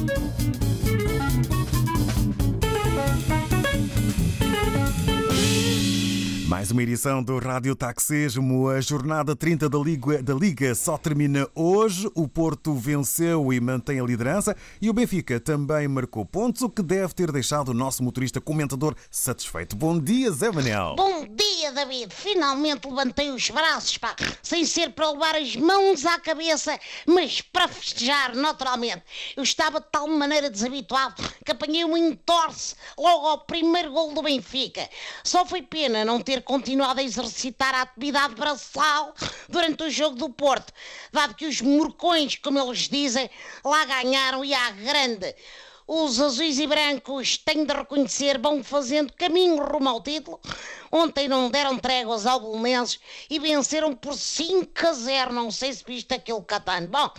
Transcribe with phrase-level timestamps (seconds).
[0.00, 1.59] Thank you.
[6.50, 8.68] Mais uma edição do Rádio Taxismo.
[8.68, 12.10] A jornada 30 da Liga, da Liga só termina hoje.
[12.12, 14.56] O Porto venceu e mantém a liderança.
[14.82, 18.96] E o Benfica também marcou pontos, o que deve ter deixado o nosso motorista comentador
[19.08, 19.76] satisfeito.
[19.76, 20.96] Bom dia, Zé Manel.
[20.96, 22.12] Bom dia, David.
[22.12, 24.16] Finalmente levantei os braços, pá.
[24.42, 26.76] Sem ser para levar as mãos à cabeça,
[27.06, 29.04] mas para festejar, naturalmente.
[29.36, 34.22] Eu estava de tal maneira desabituado que apanhei um entorce logo ao primeiro gol do
[34.22, 34.88] Benfica.
[35.22, 39.14] Só foi pena não ter continuado a exercitar a atividade braçal
[39.48, 40.72] durante o jogo do Porto,
[41.12, 43.28] dado que os morcões, como eles dizem,
[43.64, 45.34] lá ganharam e à grande.
[45.86, 50.40] Os azuis e brancos, tenho de reconhecer, vão fazendo caminho rumo ao título.
[50.92, 52.98] Ontem não deram tréguas ao Bolonenses
[53.28, 55.32] e venceram por 5 a 0.
[55.32, 56.88] Não sei se viste aquele catano.
[56.88, 57.10] Bom,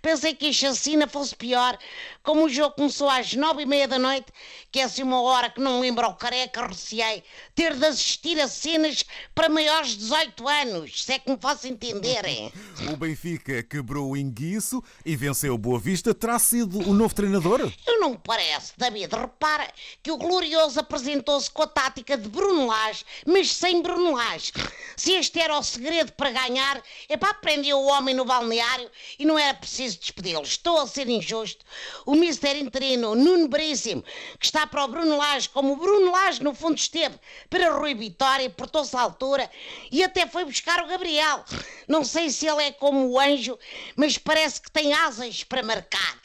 [0.00, 1.78] pensei que a chacina fosse pior.
[2.22, 4.32] Como o jogo começou às 9 e meia da noite,
[4.70, 7.22] que é assim uma hora que não lembro ao careca, receei
[7.54, 11.04] ter de assistir a cenas para maiores de 18 anos.
[11.04, 12.52] Se é que me faço entender, hein?
[12.92, 16.14] O Benfica quebrou o enguiço e venceu o Boa Vista.
[16.14, 17.70] Terá sido o novo treinador?
[17.86, 19.14] Eu não parece, David.
[19.14, 19.70] Repara
[20.02, 24.52] que o Glorioso apresentou-se com a tática de Bruno Lage mas sem brunelagem.
[24.96, 29.24] Se este era o segredo para ganhar, é para aprender o homem no balneário e
[29.24, 30.42] não era preciso despedi-lo.
[30.42, 31.64] Estou a ser injusto.
[32.04, 34.02] O Mister Interino, Nuno Bríssimo,
[34.38, 37.94] que está para o Bruno Lage, como o Bruno Lage no fundo esteve para Rui
[37.94, 39.50] Vitória, portou-se à altura
[39.90, 41.44] e até foi buscar o Gabriel.
[41.86, 43.58] Não sei se ele é como o anjo,
[43.96, 46.20] mas parece que tem asas para marcar.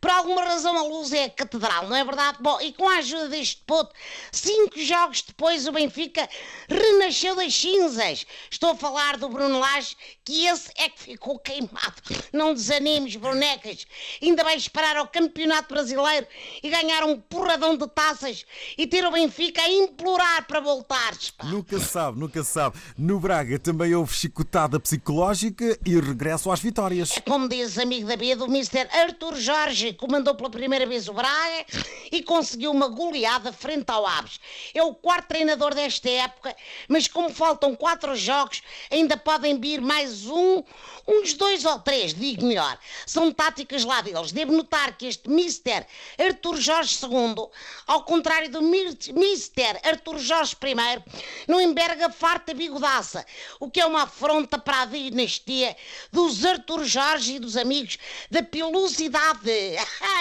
[0.00, 2.38] Por alguma razão a luz é a catedral, não é verdade?
[2.40, 3.92] Bom, e com a ajuda deste puto,
[4.30, 6.28] cinco jogos depois o Benfica
[6.68, 8.24] renasceu das cinzas.
[8.50, 12.02] Estou a falar do Bruno Lage, que esse é que ficou queimado.
[12.32, 13.86] Não desanimes, bonecas.
[14.22, 16.26] Ainda vai esperar ao Campeonato Brasileiro
[16.62, 18.44] e ganhar um porradão de taças
[18.76, 21.30] e ter o Benfica a implorar para voltares.
[21.30, 21.44] Pá.
[21.46, 22.78] Nunca sabe, nunca sabe.
[22.96, 27.12] No Braga também houve chicotada psicológica e regresso às vitórias.
[27.26, 28.88] Como diz amigo David, o Mr.
[28.92, 31.66] Arthur Jorge comandou pela primeira vez o Braga
[32.10, 34.40] e conseguiu uma goleada frente ao Aves.
[34.74, 36.54] É o quarto treinador desta época,
[36.88, 40.62] mas como faltam quatro jogos, ainda podem vir mais um,
[41.06, 42.78] uns dois ou três, digo melhor.
[43.06, 44.32] São táticas lá deles.
[44.32, 45.86] Devo notar que este Mister
[46.18, 47.46] Artur Jorge II,
[47.86, 51.02] ao contrário do Mister Artur Jorge I,
[51.46, 53.24] não enberga farta bigodaça,
[53.60, 55.76] o que é uma afronta para a dinastia
[56.12, 57.98] dos Artur Jorge e dos amigos
[58.30, 59.50] da pilosidade.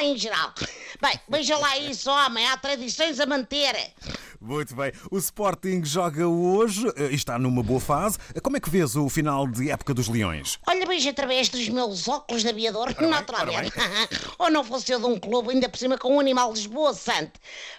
[0.01, 0.53] Em geral.
[1.01, 3.93] Bem, veja lá isso, homem, há tradições a manter.
[4.39, 4.91] Muito bem.
[5.09, 8.19] O Sporting joga hoje e está numa boa fase.
[8.43, 10.59] Como é que vês o final de época dos Leões?
[10.67, 13.73] Olha, vejo através dos meus óculos de aviador, ora naturalmente.
[14.37, 17.33] Ou não fosse eu de um clube, ainda por cima com um animal esboaçante.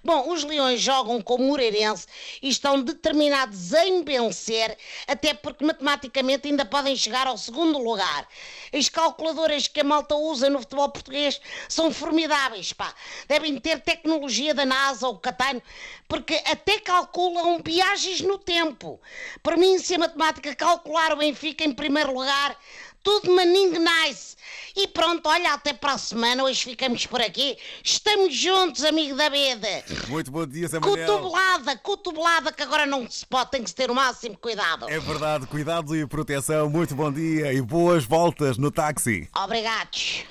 [0.04, 2.06] Bom, os Leões jogam com o Moreirense
[2.42, 4.76] e estão determinados em vencer,
[5.06, 8.26] até porque matematicamente ainda podem chegar ao segundo lugar.
[8.72, 12.92] As calculadoras que a malta usa no futebol português são formidáveis, pá.
[13.28, 15.62] Devem ter tecnologia da NASA ou Catano,
[16.08, 19.00] porque até calculam viagens no tempo.
[19.42, 22.56] Para mim, se a matemática calcular o Benfica em primeiro lugar,
[23.02, 24.36] tudo maninho nice.
[24.76, 27.56] E pronto, olha, até para a semana, hoje ficamos por aqui.
[27.82, 29.84] Estamos juntos, amigo da Beda.
[30.08, 31.06] Muito bom dia, Samuel.
[31.06, 34.88] Cotubelada, cotubelada, que agora não se pode, tem que se ter o máximo cuidado.
[34.88, 36.68] É verdade, cuidado e proteção.
[36.68, 39.28] Muito bom dia e boas voltas no táxi.
[39.34, 40.24] Obrigados.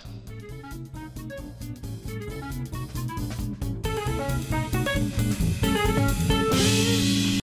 [5.63, 6.46] You.